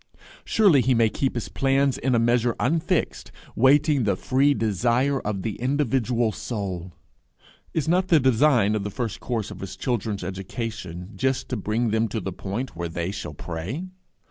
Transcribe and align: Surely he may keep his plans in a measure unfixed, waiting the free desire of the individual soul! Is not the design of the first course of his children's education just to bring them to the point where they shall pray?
Surely 0.43 0.81
he 0.81 0.95
may 0.95 1.09
keep 1.09 1.35
his 1.35 1.47
plans 1.47 1.95
in 1.95 2.15
a 2.15 2.17
measure 2.17 2.55
unfixed, 2.59 3.31
waiting 3.55 4.03
the 4.03 4.15
free 4.15 4.51
desire 4.55 5.19
of 5.19 5.43
the 5.43 5.57
individual 5.57 6.31
soul! 6.31 6.91
Is 7.75 7.87
not 7.87 8.07
the 8.07 8.19
design 8.19 8.73
of 8.73 8.83
the 8.83 8.89
first 8.89 9.19
course 9.19 9.51
of 9.51 9.59
his 9.59 9.75
children's 9.77 10.23
education 10.23 11.11
just 11.15 11.49
to 11.49 11.55
bring 11.55 11.91
them 11.91 12.07
to 12.07 12.19
the 12.19 12.33
point 12.33 12.75
where 12.75 12.89
they 12.89 13.11
shall 13.11 13.35
pray? 13.35 13.89